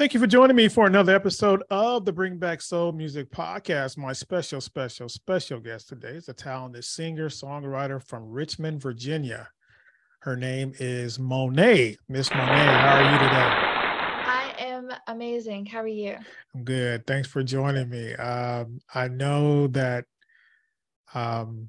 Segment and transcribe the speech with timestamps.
[0.00, 3.98] Thank you for joining me for another episode of the Bring Back Soul Music Podcast.
[3.98, 9.50] My special, special, special guest today is a talented singer, songwriter from Richmond, Virginia.
[10.20, 11.98] Her name is Monet.
[12.08, 13.50] Miss Monet, how are you today?
[14.24, 15.66] I am amazing.
[15.66, 16.16] How are you?
[16.54, 17.06] I'm good.
[17.06, 18.14] Thanks for joining me.
[18.14, 20.06] Um, I know that
[21.12, 21.68] um,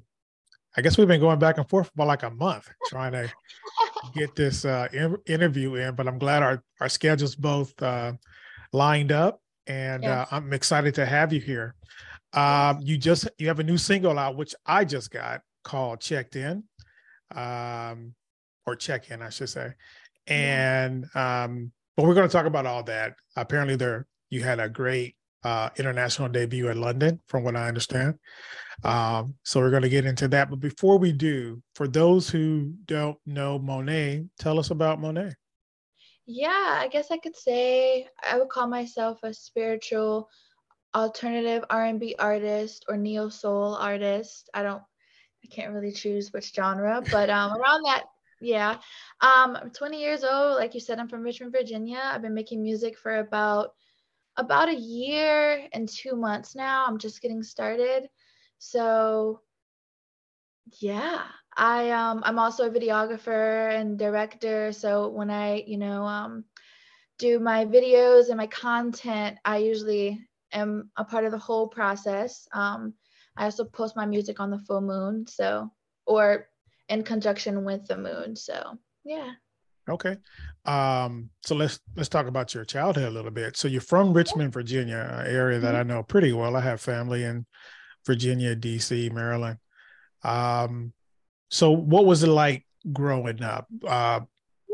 [0.74, 3.30] I guess we've been going back and forth for like a month trying to
[4.14, 8.12] get this uh, in- interview in, but I'm glad our, our schedules both uh,
[8.72, 10.28] lined up and yes.
[10.30, 11.74] uh, I'm excited to have you here.
[12.32, 16.36] Um, you just, you have a new single out, which I just got called Checked
[16.36, 16.64] In,
[17.34, 18.14] um,
[18.66, 19.72] or Check In, I should say.
[20.26, 23.14] And, um, but we're going to talk about all that.
[23.36, 25.14] Apparently there, you had a great
[25.44, 28.18] uh, international debut at London, from what I understand.
[28.84, 30.50] Um, so we're going to get into that.
[30.50, 35.34] But before we do, for those who don't know Monet, tell us about Monet.
[36.26, 40.28] Yeah, I guess I could say I would call myself a spiritual
[40.94, 44.48] alternative R&B artist or neo soul artist.
[44.54, 44.82] I don't
[45.44, 48.04] I can't really choose which genre, but um around that
[48.40, 48.76] yeah.
[49.20, 52.00] Um I'm 20 years old, like you said I'm from Richmond, Virginia.
[52.02, 53.72] I've been making music for about
[54.36, 56.86] about a year and 2 months now.
[56.86, 58.08] I'm just getting started.
[58.58, 59.40] So
[60.80, 61.22] yeah,
[61.56, 64.72] I um I'm also a videographer and director.
[64.72, 66.44] So when I, you know, um
[67.18, 70.20] do my videos and my content, I usually
[70.52, 72.48] am a part of the whole process.
[72.52, 72.94] Um
[73.36, 75.70] I also post my music on the full moon, so
[76.06, 76.48] or
[76.88, 78.36] in conjunction with the moon.
[78.36, 79.32] So yeah.
[79.88, 80.16] Okay.
[80.64, 83.56] Um, so let's let's talk about your childhood a little bit.
[83.56, 85.90] So you're from Richmond, Virginia, area that mm-hmm.
[85.90, 86.56] I know pretty well.
[86.56, 87.46] I have family in
[88.06, 89.58] Virginia, DC, Maryland.
[90.22, 90.92] Um,
[91.50, 93.66] so what was it like growing up?
[93.86, 94.20] Uh.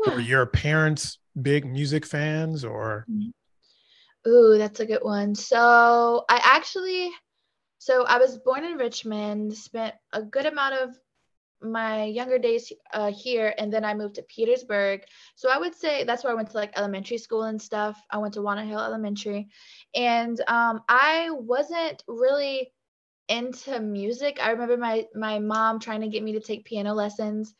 [0.07, 3.05] Were your parents big music fans or?
[3.11, 4.29] Mm-hmm.
[4.29, 5.35] Ooh, that's a good one.
[5.35, 7.09] So I actually,
[7.77, 10.97] so I was born in Richmond, spent a good amount of
[11.61, 15.01] my younger days uh, here and then i moved to petersburg
[15.35, 18.17] so i would say that's where i went to like elementary school and stuff i
[18.17, 19.47] went to Walnut Hill elementary
[19.93, 22.71] and um, i wasn't really
[23.29, 24.39] into music.
[24.41, 27.53] I remember my my mom trying to get me to take piano lessons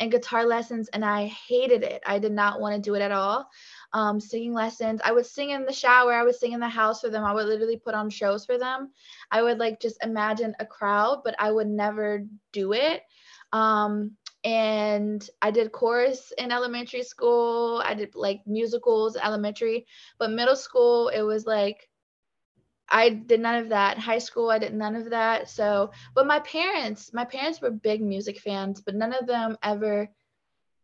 [0.00, 2.02] and guitar lessons, and I hated it.
[2.06, 3.48] I did not want to do it at all.
[3.92, 5.00] Um, singing lessons.
[5.04, 6.12] I would sing in the shower.
[6.12, 7.24] I would sing in the house for them.
[7.24, 8.90] I would literally put on shows for them.
[9.30, 13.02] I would like just imagine a crowd, but I would never do it.
[13.54, 17.80] Um, and I did chorus in elementary school.
[17.84, 19.86] I did like musicals elementary,
[20.18, 21.88] but middle school it was like
[22.88, 23.98] I did none of that.
[23.98, 25.48] High school, I did none of that.
[25.48, 30.10] So, but my parents, my parents were big music fans, but none of them ever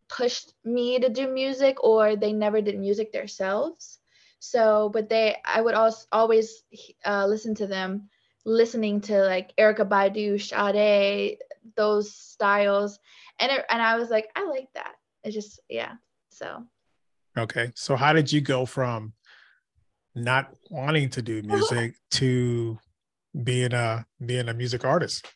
[0.08, 3.98] pushed me to do music or they never did music themselves.
[4.38, 6.62] So, but they, I would also always
[7.04, 8.08] uh, listen to them,
[8.44, 11.38] listening to like Erykah Badu, Sade,
[11.76, 12.98] those styles,
[13.38, 14.94] and it, and I was like, I like that.
[15.24, 15.94] It just, yeah.
[16.30, 16.64] So.
[17.38, 19.12] Okay, so how did you go from
[20.14, 22.78] not wanting to do music to
[23.44, 25.26] being a being a music artist?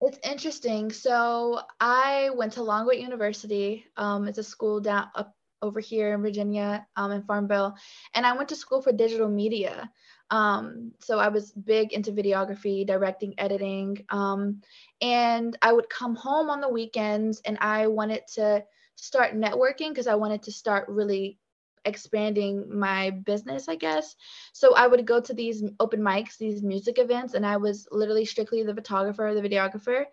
[0.00, 0.90] It's interesting.
[0.92, 3.84] So I went to Longwood University.
[3.96, 7.74] Um, it's a school down up over here in Virginia, um, in Farmville,
[8.14, 9.90] and I went to school for digital media.
[10.30, 14.60] Um, so I was big into videography, directing, editing, um,
[15.00, 18.64] and I would come home on the weekends, and I wanted to
[18.94, 21.38] start networking because I wanted to start really
[21.84, 24.14] expanding my business, I guess.
[24.52, 28.24] So I would go to these open mics, these music events, and I was literally
[28.24, 30.04] strictly the photographer, the videographer.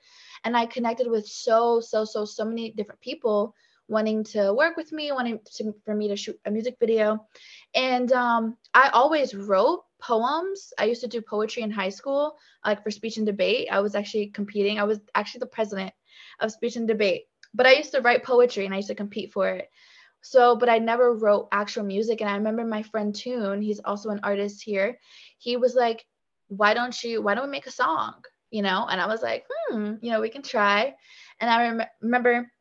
[0.44, 3.54] And I connected with so, so, so, so many different people
[3.90, 7.26] wanting to work with me, wanting to, for me to shoot a music video.
[7.74, 10.74] And um, I always wrote poems.
[10.78, 13.68] I used to do poetry in high school, like for speech and debate.
[13.72, 14.80] I was actually competing.
[14.80, 15.94] I was actually the president
[16.40, 17.24] of speech and debate.
[17.54, 19.70] But I used to write poetry and I used to compete for it.
[20.22, 22.22] So, but I never wrote actual music.
[22.22, 25.00] And I remember my friend Toon, he's also an artist here.
[25.38, 26.06] He was like,
[26.48, 28.16] why don't you, why don't we make a song?
[28.52, 28.86] You know?
[28.90, 30.96] And I was like, hmm, you know, we can try.
[31.40, 32.52] And I rem- remember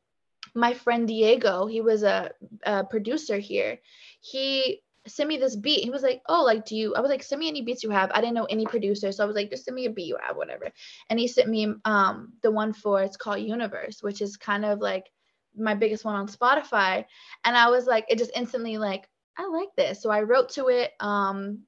[0.55, 2.31] my friend Diego, he was a,
[2.65, 3.79] a producer here.
[4.21, 5.85] He sent me this beat.
[5.85, 7.91] He was like, "Oh, like, do you?" I was like, "Send me any beats you
[7.91, 10.07] have." I didn't know any producer, so I was like, "Just send me a beat
[10.09, 10.71] you have, whatever."
[11.11, 14.81] And he sent me um the one for it's called Universe, which is kind of
[14.81, 15.11] like
[15.57, 17.05] my biggest one on Spotify.
[17.45, 19.09] And I was like, it just instantly like,
[19.39, 20.03] I like this.
[20.03, 20.93] So I wrote to it.
[21.01, 21.63] Um,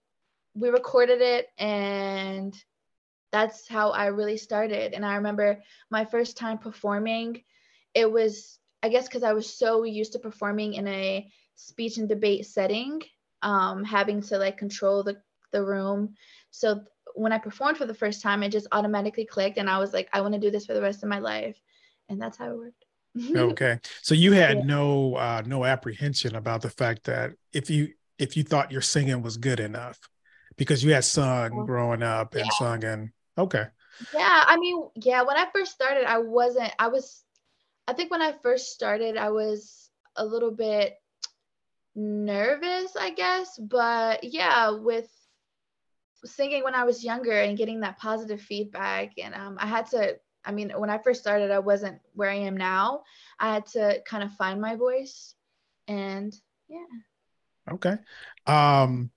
[0.55, 2.55] we recorded it and
[3.31, 4.95] that's how I really started.
[4.95, 7.43] And I remember my first time performing,
[7.95, 12.09] it was, I guess, because I was so used to performing in a speech and
[12.09, 13.03] debate setting
[13.43, 15.17] um, having to like control the
[15.53, 16.15] the room.
[16.51, 16.83] So
[17.15, 20.09] when I performed for the first time, it just automatically clicked, and I was like,
[20.13, 21.61] I want to do this for the rest of my life,
[22.09, 22.85] and that's how it worked.
[23.37, 24.65] okay, so you had yeah.
[24.65, 27.89] no uh, no apprehension about the fact that if you
[28.19, 29.99] if you thought your singing was good enough
[30.57, 32.51] because you had sung growing up and yeah.
[32.59, 33.67] sung and okay.
[34.15, 36.73] Yeah, I mean, yeah, when I first started, I wasn't.
[36.79, 37.23] I was,
[37.87, 40.95] I think when I first started, I was a little bit
[41.99, 43.59] nervous, I guess.
[43.59, 45.11] But yeah, with
[46.25, 49.13] singing when I was younger and getting that positive feedback.
[49.23, 52.35] And um, I had to, I mean, when I first started, I wasn't where I
[52.35, 53.03] am now.
[53.39, 55.35] I had to kind of find my voice.
[55.87, 56.35] And
[56.69, 57.73] yeah.
[57.73, 57.97] Okay.
[58.47, 59.11] Um,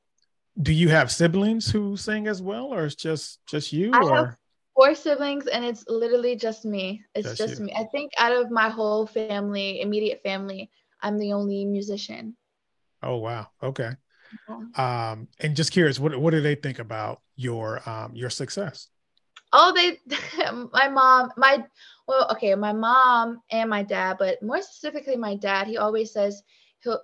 [0.61, 3.91] do you have siblings who sing as well, or it's just just you?
[3.93, 4.15] I or?
[4.15, 4.37] have
[4.75, 7.03] four siblings, and it's literally just me.
[7.15, 7.73] It's just, just me.
[7.73, 10.69] I think out of my whole family, immediate family,
[11.01, 12.35] I'm the only musician.
[13.03, 13.47] Oh wow.
[13.61, 13.91] Okay.
[14.75, 18.87] Um, and just curious, what what do they think about your um your success?
[19.53, 19.99] Oh, they,
[20.73, 21.65] my mom, my
[22.07, 25.67] well, okay, my mom and my dad, but more specifically, my dad.
[25.67, 26.43] He always says
[26.79, 27.01] he'll.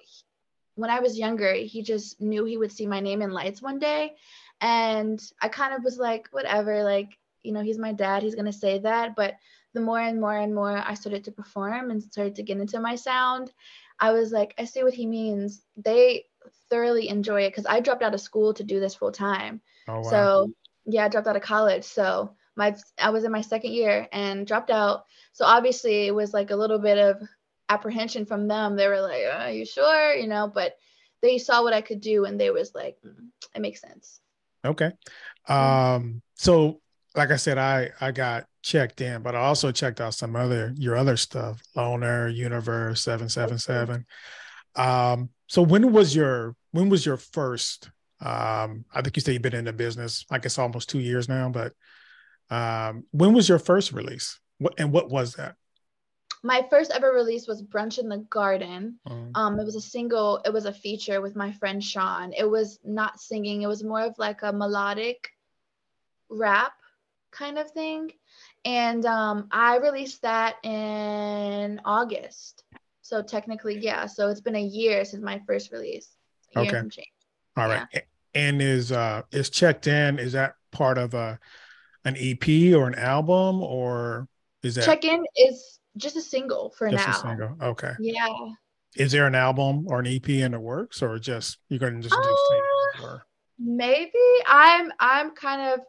[0.75, 3.79] When I was younger, he just knew he would see my name in lights one
[3.79, 4.15] day,
[4.61, 8.53] and I kind of was like, whatever, like you know, he's my dad, he's gonna
[8.53, 9.15] say that.
[9.15, 9.35] But
[9.73, 12.79] the more and more and more I started to perform and started to get into
[12.79, 13.51] my sound,
[13.99, 15.61] I was like, I see what he means.
[15.75, 16.25] They
[16.69, 19.61] thoroughly enjoy it because I dropped out of school to do this full time.
[19.87, 20.09] Oh, wow.
[20.09, 20.51] So
[20.85, 21.83] yeah, I dropped out of college.
[21.83, 25.05] So my I was in my second year and dropped out.
[25.33, 27.21] So obviously it was like a little bit of
[27.69, 28.75] apprehension from them.
[28.75, 30.77] They were like, "Are you sure?" You know, but
[31.21, 34.19] they saw what I could do and they was like, mm, "It makes sense."
[34.65, 34.91] Okay.
[35.47, 36.21] Um.
[36.35, 36.81] So
[37.15, 40.73] like I said, I I got checked in, but I also checked out some other
[40.75, 44.05] your other stuff, Loner, Universe, Seven Seven Seven.
[44.75, 47.89] Um, so when was your when was your first?
[48.19, 51.29] Um, I think you said you've been in the business, I guess almost two years
[51.29, 51.73] now, but
[52.49, 54.39] um, when was your first release?
[54.57, 55.55] What and what was that?
[56.43, 58.99] My first ever release was Brunch in the Garden.
[59.07, 59.31] Mm.
[59.35, 62.31] Um, it was a single, it was a feature with my friend Sean.
[62.33, 65.29] It was not singing, it was more of like a melodic
[66.29, 66.73] rap
[67.31, 68.11] kind of thing.
[68.67, 72.65] And um, I released that in August.
[73.01, 74.05] So technically, yeah.
[74.07, 76.09] So it's been a year since my first release.
[76.53, 76.83] okay.
[77.55, 77.87] All right.
[77.93, 78.01] Yeah.
[78.35, 80.19] And is uh is checked in?
[80.19, 81.39] Is that part of a
[82.03, 84.27] an EP or an album or
[84.63, 87.13] is that check in is just a single for just now?
[87.13, 87.57] A single.
[87.61, 87.93] Okay.
[88.01, 88.27] Yeah.
[88.97, 92.13] Is there an album or an EP in the works or just you're gonna just
[92.13, 93.25] uh, do singles or
[93.57, 94.11] maybe
[94.45, 95.79] I'm I'm kind of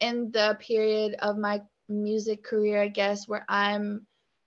[0.00, 4.06] in the period of my music career, I guess, where I'm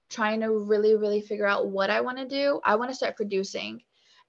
[0.10, 2.60] trying to really, really figure out what I want to do.
[2.64, 3.82] I want to start producing.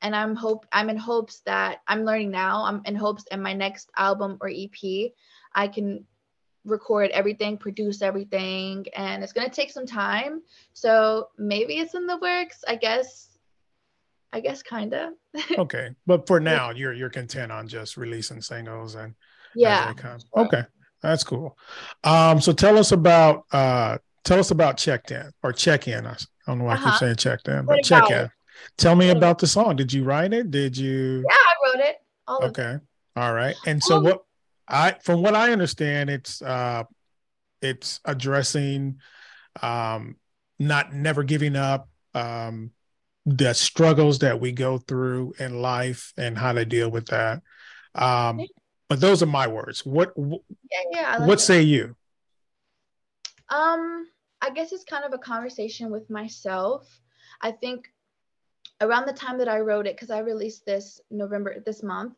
[0.03, 2.65] And I'm hope I'm in hopes that I'm learning now.
[2.65, 5.13] I'm in hopes in my next album or EP,
[5.55, 6.05] I can
[6.67, 10.43] record everything, produce everything, and it's gonna take some time.
[10.75, 12.63] So maybe it's in the works.
[12.69, 13.31] I guess.
[14.33, 15.13] I guess kind of.
[15.59, 19.15] okay, but for now, you're you're content on just releasing singles and
[19.55, 19.95] yeah.
[20.37, 20.65] Okay,
[21.03, 21.57] that's cool.
[22.05, 26.07] Um, so tell us about uh, tell us about checked in or check in.
[26.07, 26.83] I don't know why uh-huh.
[26.83, 26.99] I keep uh-huh.
[26.99, 28.31] saying checked in, but check in.
[28.77, 29.77] Tell me about the song.
[29.77, 30.51] Did you write it?
[30.51, 31.25] Did you?
[31.29, 31.97] Yeah, I wrote it.
[32.27, 32.79] All okay.
[33.17, 33.55] All right.
[33.67, 34.25] And so what
[34.69, 36.85] I from what I understand, it's uh
[37.63, 39.01] it's addressing
[39.63, 40.17] um
[40.59, 42.73] not never giving up, um
[43.25, 47.43] the struggles that we go through in life and how to deal with that.
[47.95, 48.41] Um
[48.89, 49.85] but those are my words.
[49.85, 50.37] What yeah,
[50.91, 51.97] yeah, like what say you?
[53.49, 54.07] Um,
[54.41, 57.01] I guess it's kind of a conversation with myself.
[57.41, 57.89] I think
[58.81, 62.15] around the time that I wrote it, because I released this November this month,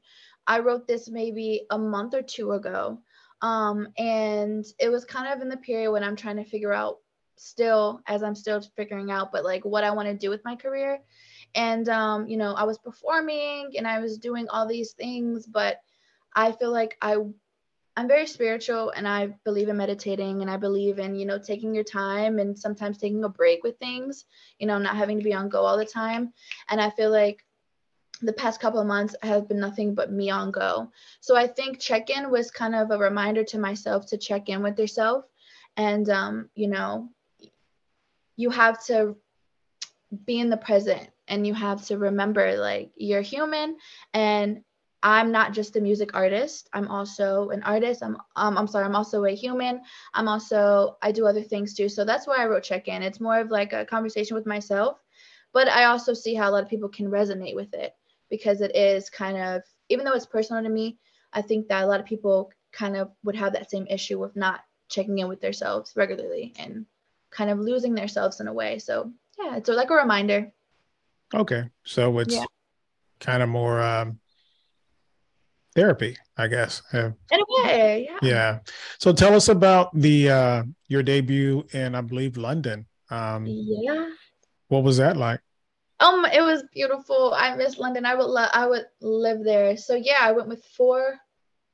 [0.46, 3.00] I wrote this maybe a month or two ago.
[3.42, 6.98] Um, and it was kind of in the period when I'm trying to figure out
[7.36, 10.56] still as I'm still figuring out, but like what I want to do with my
[10.56, 11.00] career.
[11.54, 15.80] And um, you know, I was performing and I was doing all these things, but
[16.38, 17.16] I feel like I
[17.96, 21.74] I'm very spiritual and I believe in meditating and I believe in, you know, taking
[21.74, 24.24] your time and sometimes taking a break with things,
[24.60, 26.32] you know, not having to be on go all the time.
[26.68, 27.44] And I feel like
[28.22, 30.92] the past couple of months have been nothing but me on go.
[31.20, 34.62] So I think check in was kind of a reminder to myself to check in
[34.62, 35.24] with yourself.
[35.76, 37.08] And, um, you know,
[38.36, 39.16] you have to
[40.24, 43.76] be in the present and you have to remember like you're human
[44.14, 44.62] and
[45.02, 46.68] I'm not just a music artist.
[46.72, 48.02] I'm also an artist.
[48.02, 48.84] I'm um, I'm sorry.
[48.84, 49.80] I'm also a human.
[50.14, 51.88] I'm also I do other things too.
[51.88, 53.02] So that's why I wrote check in.
[53.02, 54.98] It's more of like a conversation with myself,
[55.52, 57.94] but I also see how a lot of people can resonate with it.
[58.30, 60.98] because it is kind of even though it's personal to me,
[61.32, 64.36] I think that a lot of people kind of would have that same issue with
[64.36, 66.86] not checking in with themselves regularly and
[67.30, 68.78] kind of losing themselves in a way.
[68.78, 70.52] So yeah, it's like a reminder.
[71.34, 71.64] Okay.
[71.84, 72.44] So it's yeah.
[73.20, 74.18] kind of more um
[75.78, 76.82] therapy, I guess.
[76.92, 78.18] In a way, yeah.
[78.22, 78.58] Yeah.
[78.98, 82.86] So tell us about the uh your debut in I believe London.
[83.10, 84.10] Um yeah.
[84.68, 85.40] What was that like?
[86.00, 87.34] Um, it was beautiful.
[87.34, 88.06] I miss London.
[88.06, 88.50] I would love.
[88.52, 89.76] I would live there.
[89.76, 91.16] So yeah, I went with four.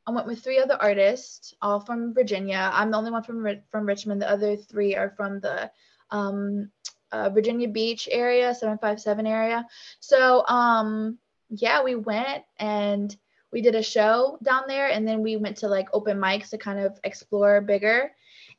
[0.07, 2.71] I went with three other artists, all from Virginia.
[2.73, 4.23] I'm the only one from from Richmond.
[4.23, 5.71] The other three are from the
[6.11, 6.71] um,
[7.13, 9.67] uh, Virginia Beach area, 757 area.
[10.01, 11.19] So um,
[11.51, 13.15] yeah, we went and
[13.55, 16.59] we did a show down there, and then we went to like open mics to
[16.59, 18.11] kind of explore bigger.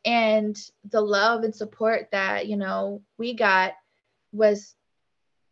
[0.05, 0.57] And
[0.89, 3.73] the love and support that you know we got
[4.31, 4.73] was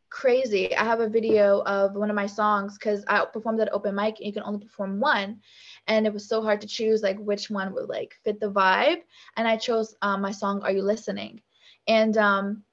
[0.09, 0.73] crazy.
[0.75, 4.19] I have a video of one of my songs because I performed at open mic
[4.19, 5.41] and you can only perform one.
[5.87, 9.01] And it was so hard to choose like which one would like fit the vibe.
[9.35, 11.41] And I chose um, my song Are You Listening?
[11.87, 12.63] And um,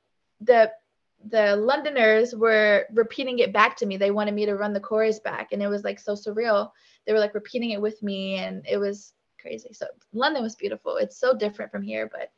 [0.43, 0.71] the
[1.29, 3.97] the Londoners were repeating it back to me.
[3.97, 6.71] They wanted me to run the chorus back, and it was like so surreal.
[7.07, 9.73] They were like repeating it with me, and it was crazy.
[9.73, 10.97] So London was beautiful.
[10.97, 12.31] It's so different from here, but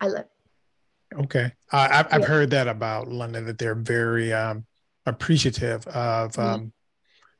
[0.00, 0.30] I love it.
[1.12, 4.64] Okay, uh, I've, I've heard that about London that they're very um,
[5.06, 6.40] appreciative of mm-hmm.
[6.40, 6.72] um,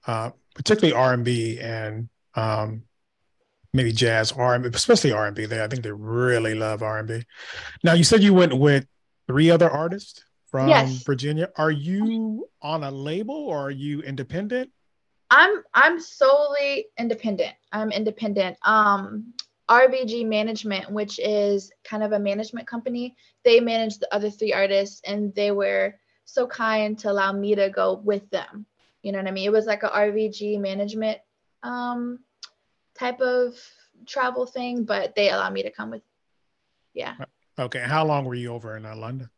[0.07, 2.83] uh, particularly R and B and um,
[3.73, 5.47] maybe jazz R and especially R and B.
[5.47, 7.23] They I think they really love R and B.
[7.85, 8.87] Now you said you went with
[9.29, 11.03] three other artists from yes.
[11.05, 11.51] Virginia.
[11.57, 14.71] Are you on a label or are you independent?
[15.31, 17.55] I'm I'm solely independent.
[17.73, 18.57] I'm independent.
[18.63, 19.33] Um,
[19.69, 23.15] RVG Management, which is kind of a management company,
[23.45, 27.71] they manage the other three artists and they were so kind to allow me to
[27.71, 28.67] go with them.
[29.03, 29.47] You know what I mean?
[29.47, 31.19] It was like a RVG management
[31.63, 32.19] um,
[32.99, 33.55] type of
[34.07, 36.03] travel thing, but they allowed me to come with.
[36.93, 37.15] Yeah.
[37.57, 37.81] Okay.
[37.81, 39.31] How long were you over in uh, London?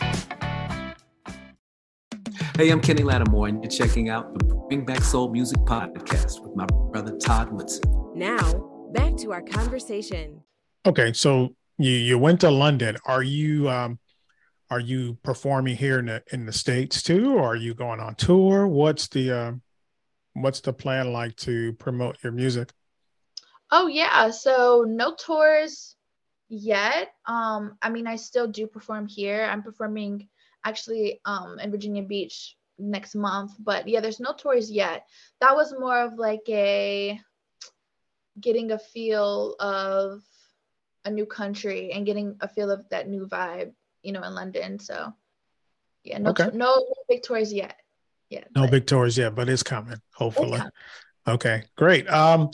[2.57, 6.55] Hey, I'm Kenny Lattimore, and you're checking out the Bring Back Soul Music podcast with
[6.55, 7.83] my brother Todd Woodson.
[8.15, 10.43] Now, back to our conversation.
[10.85, 12.97] Okay, so you you went to London.
[13.07, 13.99] Are you um
[14.71, 18.15] are you performing here in the in the states too, or are you going on
[18.15, 18.67] tour?
[18.67, 19.53] What's the uh,
[20.35, 22.71] what's the plan like to promote your music?
[23.75, 25.97] Oh yeah, so no tours
[26.51, 27.09] yet.
[27.25, 29.49] Um, I mean, I still do perform here.
[29.51, 30.29] I'm performing
[30.63, 33.53] actually um, in Virginia Beach next month.
[33.59, 35.07] But yeah, there's no tours yet.
[35.41, 37.19] That was more of like a
[38.39, 40.21] getting a feel of
[41.07, 44.79] a new country and getting a feel of that new vibe, you know, in London.
[44.81, 45.15] So
[46.05, 46.51] yeah, no, okay.
[46.53, 47.77] no big tours yet.
[48.29, 48.45] Yeah.
[48.55, 50.53] No but, big tours yet, but it's coming, hopefully.
[50.53, 50.73] It's coming.
[51.27, 52.09] Okay, great.
[52.11, 52.51] Um,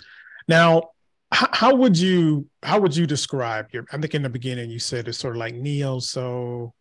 [0.46, 0.90] now,
[1.30, 3.84] how, how would you how would you describe your?
[3.92, 6.74] I think in the beginning you said it's sort of like neo so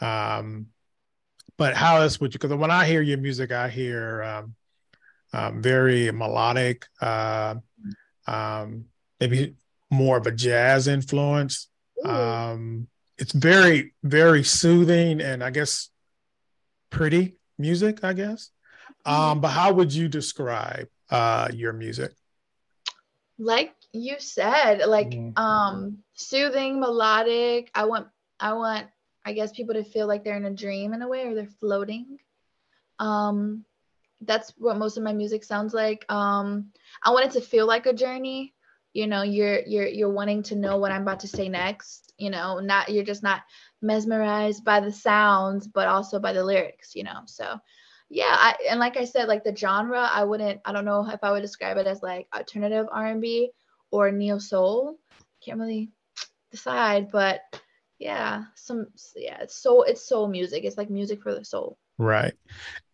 [0.00, 0.66] um,
[1.56, 2.38] but how else would you?
[2.38, 4.54] Because when I hear your music, I hear um,
[5.32, 7.56] um, very melodic, uh,
[8.26, 8.84] um,
[9.20, 9.56] maybe
[9.90, 11.68] more of a jazz influence.
[12.04, 12.86] Um,
[13.18, 15.90] it's very, very soothing and I guess
[16.90, 18.50] pretty music, I guess.
[19.04, 22.12] Um, but how would you describe uh, your music?
[23.38, 27.70] Like you said, like um, soothing, melodic.
[27.74, 28.86] I want, I want
[29.24, 31.46] I guess people to feel like they're in a dream in a way or they're
[31.46, 32.18] floating.
[32.98, 33.64] Um,
[34.22, 36.10] that's what most of my music sounds like.
[36.10, 38.54] Um, I want it to feel like a journey.
[38.94, 42.14] You know, you're you're you're wanting to know what I'm about to say next.
[42.16, 43.42] You know, not you're just not
[43.82, 46.96] mesmerized by the sounds, but also by the lyrics.
[46.96, 47.58] You know, so
[48.08, 51.22] yeah, I, and like I said, like the genre, I wouldn't, I don't know if
[51.22, 53.50] I would describe it as like alternative R&B
[53.90, 54.98] or neo soul.
[55.44, 55.90] Can't really
[56.50, 57.40] decide, but
[57.98, 60.64] yeah, some yeah, it's so it's soul music.
[60.64, 61.78] It's like music for the soul.
[61.98, 62.34] Right.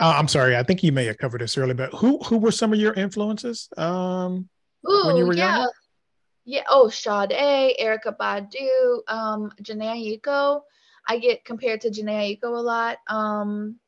[0.00, 0.56] Uh, I'm sorry.
[0.56, 2.94] I think you may have covered this earlier, but who who were some of your
[2.94, 4.48] influences um,
[4.88, 5.56] Ooh, when you were yeah.
[5.56, 5.72] younger?
[6.46, 6.62] Yeah.
[6.68, 10.62] Oh, Sade, Erykah Badu, um, Jhené Aiko.
[11.06, 12.98] I get compared to Jhené Aiko a lot.
[13.08, 13.78] Um,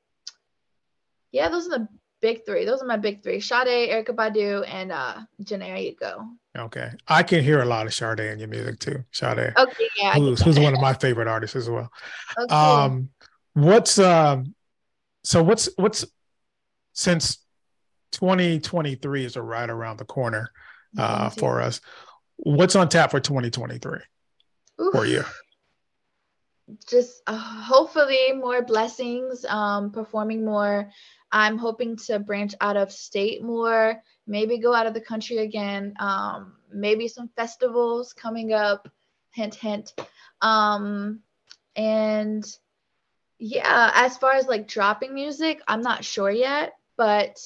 [1.33, 1.89] yeah, those are the
[2.20, 2.64] big three.
[2.64, 6.26] Those are my big three: Sade, Erykah Badu, and uh, Jhené Aiko.
[6.56, 9.04] Okay, I can hear a lot of Sade in your music too.
[9.12, 10.14] Sade, Okay, yeah.
[10.14, 11.90] Who's who's one of my favorite artists as well.
[12.38, 12.54] Okay.
[12.54, 13.11] Um,
[13.54, 14.54] what's um,
[15.25, 16.04] so what's what's
[16.92, 17.38] since
[18.12, 20.50] 2023 is right around the corner
[20.99, 21.80] uh, for us.
[22.37, 23.99] What's on tap for 2023
[24.80, 24.92] Oof.
[24.92, 25.25] for you?
[26.88, 30.90] Just uh, hopefully more blessings um performing more.
[31.32, 35.94] I'm hoping to branch out of state more maybe go out of the country again
[35.99, 38.88] um maybe some festivals coming up.
[39.32, 39.92] Hint hint.
[40.40, 41.20] Um
[41.76, 42.44] and
[43.38, 47.38] yeah as far as like dropping music i'm not sure yet but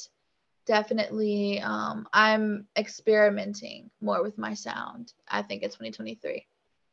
[0.66, 5.12] definitely um i'm experimenting more with my sound.
[5.28, 6.46] I think it's 2023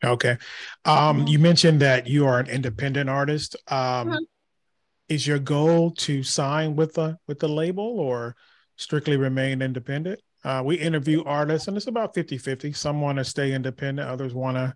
[0.03, 0.37] Okay.
[0.85, 3.55] Um, you mentioned that you are an independent artist.
[3.67, 4.19] Um, Mhm.
[5.09, 8.35] Is your goal to sign with the with the label or
[8.75, 10.19] strictly remain independent?
[10.43, 12.73] Uh, we interview artists, and it's about 50-50.
[12.73, 14.75] Some want to stay independent, others want to,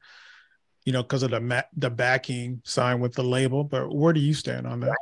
[0.86, 3.66] you know, because of the ma- the backing, sign with the label.
[3.66, 4.96] But where do you stand on that?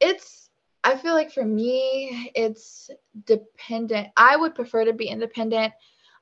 [0.00, 0.50] it's
[0.82, 2.90] i feel like for me it's
[3.26, 5.72] dependent i would prefer to be independent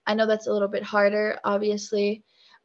[0.06, 2.22] i know that's a little bit harder obviously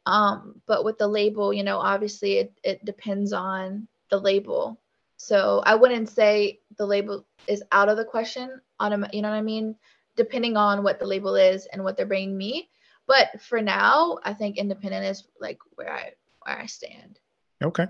[0.08, 4.80] um, but with the label you know obviously it, it depends on the label
[5.16, 9.30] so i wouldn't say the label is out of the question on a, you know
[9.30, 9.74] what i mean
[10.16, 12.68] depending on what the label is and what they're bringing me
[13.06, 16.10] but for now i think independent is like where i
[16.44, 17.18] where i stand
[17.62, 17.86] Okay.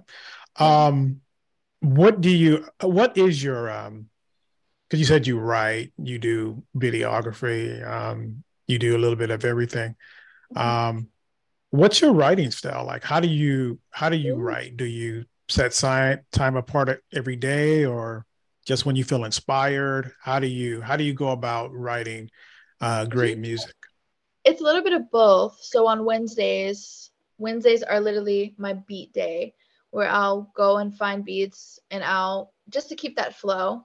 [0.57, 1.21] Um,
[1.81, 2.67] what do you?
[2.81, 3.71] What is your?
[3.71, 4.09] Um,
[4.89, 9.45] because you said you write, you do videography, um, you do a little bit of
[9.45, 9.97] everything.
[10.57, 11.09] Um,
[11.71, 13.05] what's your writing style like?
[13.05, 13.79] How do you?
[13.91, 14.77] How do you write?
[14.77, 18.27] Do you set side time apart every day, or
[18.67, 20.13] just when you feel inspired?
[20.23, 20.81] How do you?
[20.81, 22.31] How do you go about writing
[22.81, 23.75] uh, great music?
[24.49, 25.59] it's a little bit of both.
[25.61, 29.55] So on Wednesdays, Wednesdays are literally my beat day
[29.91, 33.85] where I'll go and find beats and I'll just to keep that flow.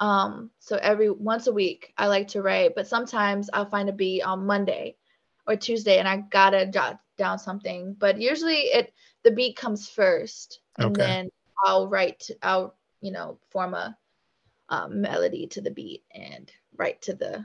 [0.00, 3.92] Um, so every once a week I like to write, but sometimes I'll find a
[3.92, 4.96] beat on Monday
[5.46, 7.94] or Tuesday and I gotta jot down something.
[7.98, 8.92] But usually it
[9.24, 11.06] the beat comes first and Okay.
[11.06, 11.30] then
[11.64, 13.96] I'll write I'll, you know, form a
[14.68, 17.44] um, melody to the beat and write to the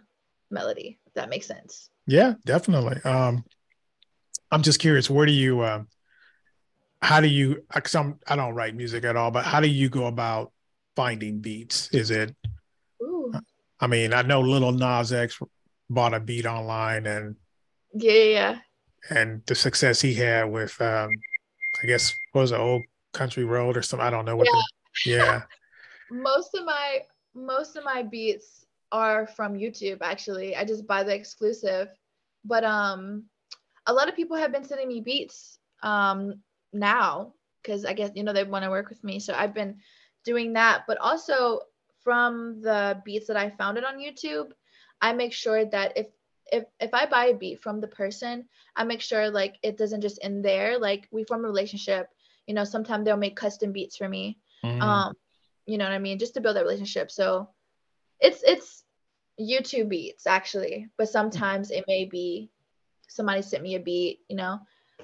[0.50, 1.90] melody, if that makes sense.
[2.06, 3.02] Yeah, definitely.
[3.04, 3.44] Um,
[4.50, 5.88] I'm just curious, where do you, um,
[7.02, 9.90] how do you, because I'm, I don't write music at all, but how do you
[9.90, 10.54] go about
[10.96, 11.90] finding beats?
[11.92, 12.34] Is it,
[13.02, 13.34] Ooh.
[13.80, 15.38] I mean, I know Lil Nas X
[15.90, 17.36] bought a beat online and,
[17.94, 18.60] Yeah, yeah, yeah.
[19.10, 21.10] And the success he had with, um,
[21.84, 24.06] I guess, what was it, Old Country Road or something?
[24.06, 25.44] I don't know what the, yeah.
[26.12, 27.02] Most of my
[27.36, 30.56] most of my beats are from YouTube actually.
[30.56, 31.90] I just buy the exclusive.
[32.46, 33.26] But um
[33.86, 36.42] a lot of people have been sending me beats um
[36.72, 39.20] now because I guess you know they want to work with me.
[39.20, 39.78] So I've been
[40.24, 41.60] doing that, but also
[42.04, 44.52] from the beats that I found it on YouTube,
[45.02, 46.08] I make sure that if
[46.52, 50.02] if if I buy a beat from the person, I make sure like it doesn't
[50.02, 50.80] just end there.
[50.80, 52.10] Like we form a relationship.
[52.48, 54.82] You know, sometimes they'll make custom beats for me Mhm.
[54.82, 55.14] um
[55.66, 57.50] you know what i mean just to build that relationship so
[58.20, 58.84] it's it's
[59.40, 62.50] youtube beats actually but sometimes it may be
[63.08, 64.60] somebody sent me a beat you know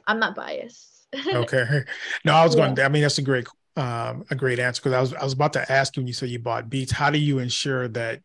[0.07, 1.83] i'm not biased okay.
[2.25, 2.73] No, I was Yeah.
[2.73, 2.79] going.
[2.79, 5.53] I mean, that's a great, um, a great answer because I was, I was about
[5.53, 6.91] to ask you when you said you bought beats.
[6.91, 8.21] How do you ensure that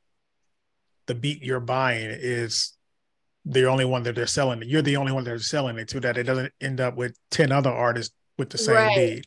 [1.06, 2.77] the beat you're buying is
[3.48, 4.62] the only one that they're selling?
[4.64, 6.00] You're the only one that they're selling it to.
[6.00, 9.16] That it doesn't end up with ten other artists with the same Right.
[9.16, 9.26] beat.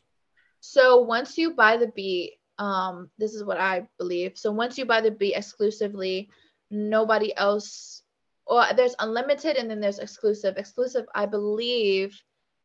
[0.60, 4.84] so once you buy the beat um this is what i believe so once you
[4.84, 6.28] buy the beat exclusively
[6.70, 8.02] nobody else
[8.46, 12.16] or there's unlimited and then there's exclusive exclusive i believe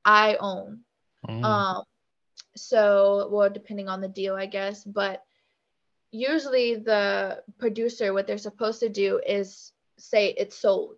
[0.06, 0.84] i own
[1.28, 1.44] Mm.
[1.44, 1.84] Um,
[2.56, 5.24] so well, depending on the deal, I guess, but
[6.12, 10.96] usually the producer, what they're supposed to do is say it's sold,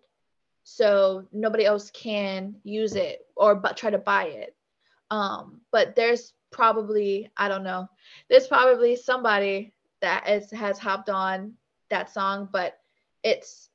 [0.72, 4.54] so nobody else can use it or but try to buy it.
[5.10, 7.88] Um, but there's probably I don't know,
[8.28, 11.54] there's probably somebody that is, has hopped on
[11.90, 12.78] that song, but
[13.24, 13.68] it's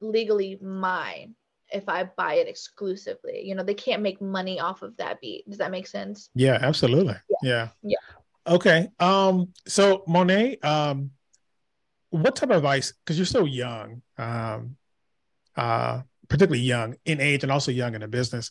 [0.00, 1.36] legally mine
[1.72, 3.42] if I buy it exclusively.
[3.44, 5.48] You know, they can't make money off of that beat.
[5.48, 6.28] Does that make sense?
[6.34, 7.14] Yeah, absolutely.
[7.30, 7.38] Yeah.
[7.42, 7.68] Yeah.
[7.82, 8.54] yeah.
[8.54, 8.88] Okay.
[8.98, 11.12] Um, so Monet, um,
[12.10, 14.76] what type of advice, because you're so young, um,
[15.56, 16.02] uh,
[16.32, 18.50] particularly young in age and also young in the business,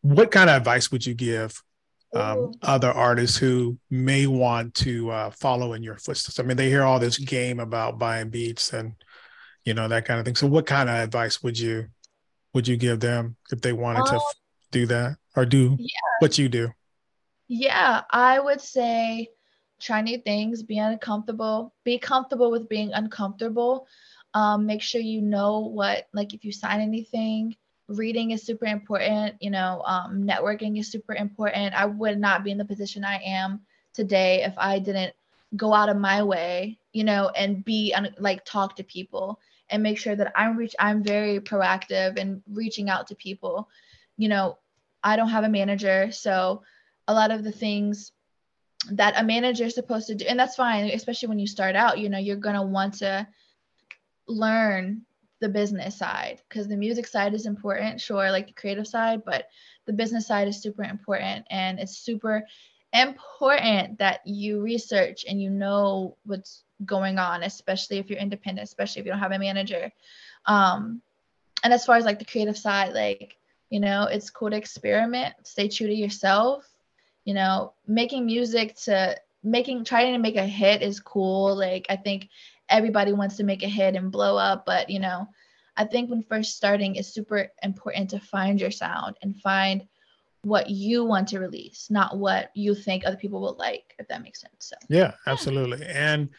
[0.00, 1.62] what kind of advice would you give
[2.14, 6.40] um, other artists who may want to uh, follow in your footsteps?
[6.40, 8.94] I mean, they hear all this game about buying beats and
[9.64, 10.34] you know that kind of thing.
[10.34, 11.86] So, what kind of advice would you
[12.54, 14.34] would you give them if they wanted um, to f-
[14.72, 15.86] do that or do yeah.
[16.18, 16.70] what you do?
[17.46, 19.28] Yeah, I would say
[19.80, 23.86] try new things, be uncomfortable, be comfortable with being uncomfortable.
[24.34, 27.56] Um, make sure you know what, like, if you sign anything,
[27.88, 29.36] reading is super important.
[29.40, 31.74] You know, um, networking is super important.
[31.74, 33.60] I would not be in the position I am
[33.92, 35.14] today if I didn't
[35.56, 39.98] go out of my way, you know, and be like talk to people and make
[39.98, 43.68] sure that I'm reach I'm very proactive and reaching out to people.
[44.16, 44.58] You know,
[45.02, 46.62] I don't have a manager, so
[47.08, 48.12] a lot of the things
[48.90, 51.98] that a manager is supposed to do and that's fine, especially when you start out,
[51.98, 53.26] you know, you're going to want to
[54.26, 55.02] learn
[55.40, 59.48] the business side because the music side is important, sure, like the creative side, but
[59.86, 62.44] the business side is super important and it's super
[62.92, 69.00] important that you research and you know what's going on, especially if you're independent, especially
[69.00, 69.90] if you don't have a manager.
[70.46, 71.02] Um,
[71.64, 73.36] and as far as like the creative side, like,
[73.70, 76.68] you know, it's cool to experiment, stay true to yourself.
[77.24, 81.54] You know, making music to making trying to make a hit is cool.
[81.54, 82.28] Like, I think
[82.72, 85.28] everybody wants to make a hit and blow up, but you know,
[85.76, 89.86] I think when first starting, it's super important to find your sound and find
[90.42, 94.22] what you want to release, not what you think other people will like, if that
[94.22, 94.54] makes sense.
[94.58, 95.86] So yeah, absolutely.
[95.86, 96.30] And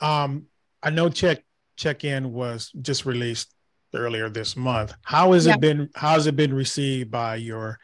[0.00, 0.46] um,
[0.82, 1.44] I know check
[1.76, 3.54] check in was just released
[3.94, 4.94] earlier this month.
[5.02, 5.54] How has yeah.
[5.54, 5.90] it been?
[5.94, 7.78] How has it been received by your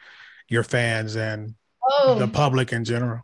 [0.47, 1.55] your fans and
[1.89, 2.17] oh.
[2.19, 3.21] the public in general?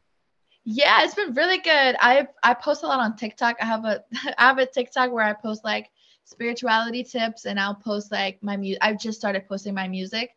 [0.65, 1.95] Yeah, it's been really good.
[1.99, 3.57] I I post a lot on TikTok.
[3.61, 4.03] I have a
[4.37, 5.91] I have a TikTok where I post like
[6.23, 8.79] spirituality tips and I'll post like my music.
[8.81, 10.31] I've just started posting my music.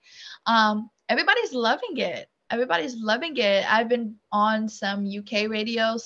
[0.45, 2.29] Um, everybody's loving it.
[2.51, 3.65] Everybody's loving it.
[3.73, 5.97] I've been on some UK radio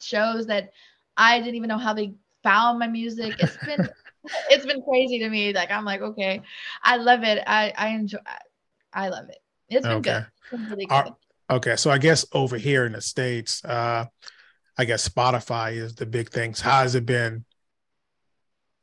[0.00, 0.70] shows that
[1.16, 3.36] I didn't even know how they found my music.
[3.38, 3.88] It's been
[4.50, 5.52] it's been crazy to me.
[5.52, 6.42] Like I'm like, okay,
[6.82, 7.44] I love it.
[7.46, 8.18] I I enjoy.
[8.92, 9.38] I love it.
[9.68, 10.10] It's been okay.
[10.10, 10.26] good.
[10.50, 11.12] It's really good.
[11.50, 14.06] Okay, so I guess over here in the states, uh,
[14.78, 16.60] I guess Spotify is the big things.
[16.60, 17.44] How has it been?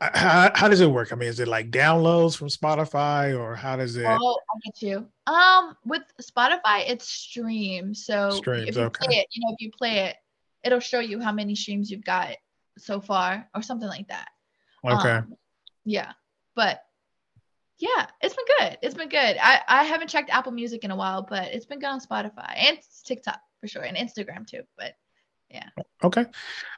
[0.02, 1.13] How, how does it work?
[1.13, 4.06] I mean, is it like downloads from Spotify or how does it?
[4.06, 5.08] Oh, I get you.
[5.28, 8.06] Um, with Spotify, it's streams.
[8.06, 9.06] So streams, if you okay.
[9.06, 10.17] play it, you know, if you play it,
[10.63, 12.36] it'll show you how many streams you've got
[12.78, 14.30] so far or something like that.
[14.84, 15.12] Okay.
[15.12, 15.36] Um,
[15.86, 16.13] yeah.
[16.56, 16.82] But
[17.84, 18.78] yeah, it's been good.
[18.82, 19.38] It's been good.
[19.41, 22.54] I, I haven't checked Apple Music in a while, but it's been good on Spotify
[22.56, 24.62] and TikTok for sure and Instagram too.
[24.78, 24.93] But
[25.50, 25.67] yeah.
[26.02, 26.26] Okay.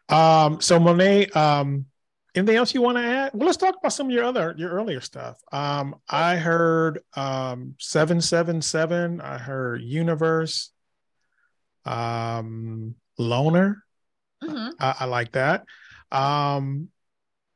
[0.10, 1.86] Um, so Monet, um,
[2.34, 3.32] anything else you want to add?
[3.36, 5.40] Well, let's talk about some of your other your earlier stuff.
[5.52, 10.72] Um, I heard um 777, I heard Universe.
[11.86, 13.84] Um Loner.
[14.44, 14.70] Mm-hmm.
[14.80, 15.66] I, I, like that.
[16.12, 16.90] Um,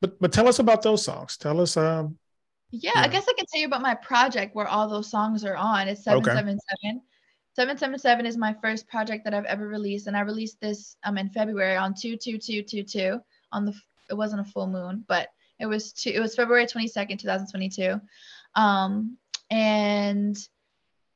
[0.00, 1.36] but but tell us about those songs.
[1.36, 1.76] Tell us.
[1.76, 2.16] Um,
[2.70, 5.56] yeah, I guess I can tell you about my project where all those songs are
[5.56, 5.88] on.
[5.88, 7.02] It's seven seven seven.
[7.56, 11.30] 777 is my first project that I've ever released, and I released this um in
[11.30, 13.20] February on two two two two two
[13.52, 13.74] on the
[14.08, 15.28] it wasn't a full moon, but
[15.58, 18.00] it was two it was February 22nd, 2022.
[18.54, 19.16] Um
[19.50, 20.36] and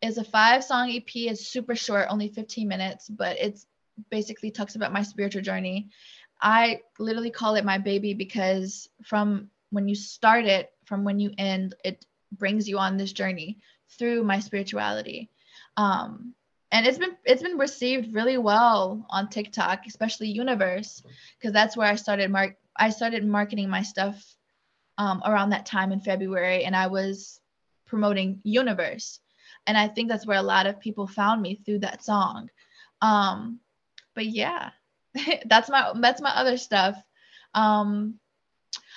[0.02, 1.08] it's a five song EP.
[1.14, 3.66] It's super short, only 15 minutes, but it's
[4.10, 5.88] basically talks about my spiritual journey.
[6.42, 11.32] I literally call it my baby because from when you start it, from when you
[11.38, 13.58] end, it brings you on this journey
[13.98, 15.30] through my spirituality.
[15.76, 16.34] Um,
[16.72, 21.02] and it's been it's been received really well on TikTok, especially Universe,
[21.38, 24.20] because that's where I started mark I started marketing my stuff
[24.98, 27.40] um, around that time in February, and I was
[27.86, 29.20] promoting Universe,
[29.68, 32.50] and I think that's where a lot of people found me through that song.
[33.00, 33.60] Um,
[34.16, 34.70] but yeah,
[35.46, 36.96] that's my that's my other stuff.
[37.54, 38.18] Um,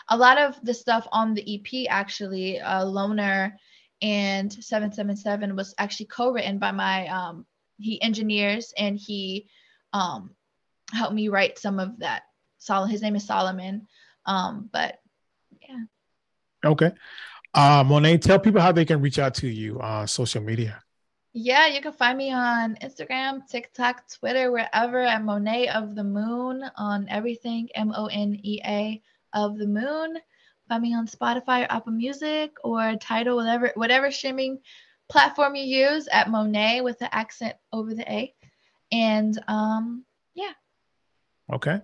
[0.09, 3.57] a lot of the stuff on the EP actually, uh, Loner
[4.01, 7.45] and 777 was actually co-written by my um,
[7.79, 9.47] he engineers and he
[9.93, 10.31] um,
[10.91, 12.23] helped me write some of that.
[12.57, 13.87] Sol- his name is Solomon.
[14.25, 14.99] Um, but
[15.61, 15.83] yeah.
[16.65, 16.91] Okay.
[17.53, 20.83] Uh, Monet, tell people how they can reach out to you on social media.
[21.33, 26.63] Yeah, you can find me on Instagram, TikTok, Twitter, wherever at Monet of the Moon
[26.77, 27.69] on everything.
[27.75, 29.01] M O N E A
[29.33, 30.17] of the Moon.
[30.67, 34.59] Find me on Spotify or Apple Music or Tidal, whatever whatever streaming
[35.09, 38.33] platform you use at Monet with the accent over the A.
[38.91, 40.51] And um, yeah.
[41.51, 41.81] Okay.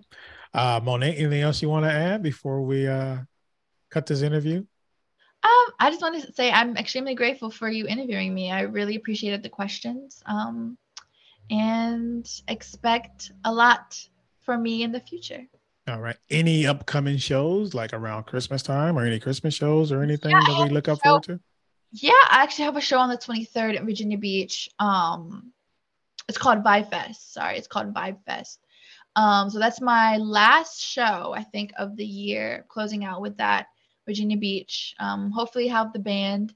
[0.52, 3.18] Uh, Monea, anything else you want to add before we uh,
[3.90, 4.58] cut this interview?
[5.42, 8.50] Um, I just want to say I'm extremely grateful for you interviewing me.
[8.50, 10.22] I really appreciated the questions.
[10.26, 10.78] Um,
[11.50, 13.98] and expect a lot
[14.40, 15.44] from me in the future.
[15.86, 16.16] All right.
[16.30, 20.64] Any upcoming shows like around Christmas time or any Christmas shows or anything yeah, that
[20.64, 21.40] we look up forward to?
[21.92, 24.68] Yeah, I actually have a show on the 23rd in Virginia Beach.
[24.78, 25.52] Um,
[26.28, 27.34] it's called Vibe Fest.
[27.34, 28.60] Sorry, it's called Vibe Fest.
[29.14, 33.66] Um, so that's my last show, I think, of the year, closing out with that
[34.06, 34.94] Virginia Beach.
[34.98, 36.54] Um, hopefully have the band,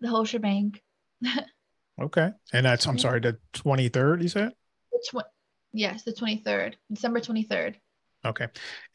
[0.00, 0.74] the whole shebang.
[2.00, 2.30] okay.
[2.52, 4.52] And that's I'm sorry, the 23rd, you said?
[4.92, 5.26] The tw-
[5.72, 7.74] yes, the 23rd, December 23rd.
[8.24, 8.48] Okay.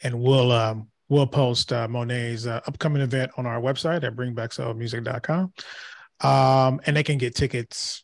[0.03, 5.53] And we'll um we'll post uh, Monea's uh, upcoming event on our website at bringbacksoulmusic.com.
[6.21, 8.03] Um, and they can get tickets.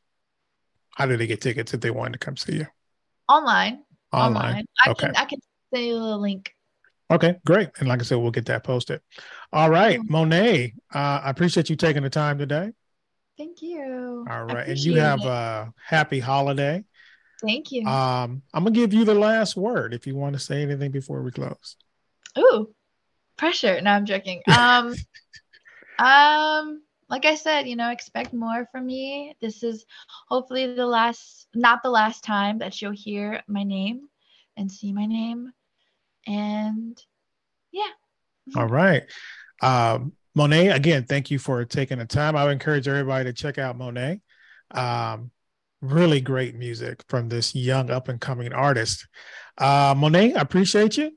[0.96, 2.68] How do they get tickets if they want to come see you?
[3.28, 3.84] Online.
[4.12, 4.36] Online.
[4.36, 4.66] Online.
[4.86, 5.08] I okay.
[5.08, 5.40] can I can
[5.74, 6.52] send you the link.
[7.12, 7.70] Okay, great.
[7.80, 9.02] And like I said, we'll get that posted.
[9.52, 10.16] All right, mm-hmm.
[10.16, 12.72] Monea, uh, I appreciate you taking the time today.
[13.38, 14.26] Thank you.
[14.30, 15.28] All right, and you have it.
[15.28, 16.84] a happy holiday.
[17.46, 17.86] Thank you.
[17.86, 21.22] Um, I'm gonna give you the last word if you want to say anything before
[21.22, 21.76] we close.
[22.38, 22.74] Ooh,
[23.38, 23.82] pressure.
[23.82, 24.42] No, I'm joking.
[24.58, 24.96] Um,
[26.00, 29.36] um, like I said, you know, expect more from me.
[29.42, 29.86] This is
[30.28, 34.08] hopefully the last, not the last time that you'll hear my name
[34.58, 35.52] and see my name.
[36.26, 37.00] And
[37.72, 37.92] yeah.
[38.56, 39.04] All right.
[39.62, 42.36] Um, Monea, again, thank you for taking the time.
[42.36, 44.20] I would encourage everybody to check out Monet.
[44.72, 45.30] Um,
[45.84, 49.08] really great music from this young up and coming artist.
[49.58, 51.12] Uh, Monea, I appreciate you.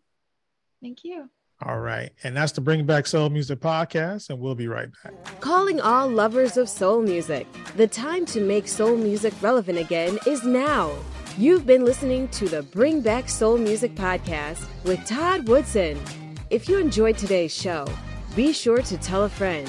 [0.83, 1.31] Thank you.
[1.65, 2.11] All right.
[2.23, 5.41] And that's the Bring Back Soul Music podcast, and we'll be right back.
[5.41, 7.47] Calling all lovers of soul music.
[7.77, 10.93] The time to make soul music relevant again is now.
[11.39, 15.99] You've been listening to the Bring Back Soul Music podcast with Todd Woodson.
[16.51, 17.87] If you enjoyed today's show,
[18.35, 19.69] be sure to tell a friend.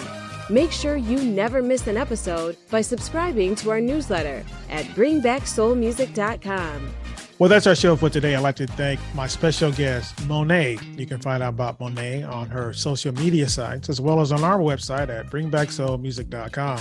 [0.50, 6.94] Make sure you never miss an episode by subscribing to our newsletter at bringbacksoulmusic.com.
[7.40, 8.34] Well, that's our show for today.
[8.34, 10.80] I'd like to thank my special guest, Monet.
[10.96, 14.44] You can find out about Monet on her social media sites as well as on
[14.44, 16.80] our website at bringbacksoulmusic.com.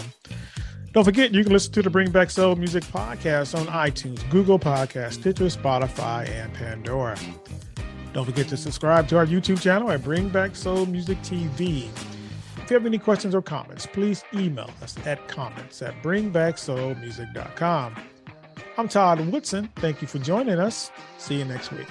[0.92, 4.58] Don't forget, you can listen to the Bring Back Soul Music podcast on iTunes, Google
[4.58, 7.18] Podcast, Stitcher, Spotify, and Pandora.
[8.14, 11.90] Don't forget to subscribe to our YouTube channel at Bring Back Soul Music TV.
[12.66, 17.94] If you have any questions or comments, please email us at comments at bringbacksoulmusic.com.
[18.76, 19.70] I'm Todd Woodson.
[19.76, 20.90] Thank you for joining us.
[21.16, 21.86] See you next week.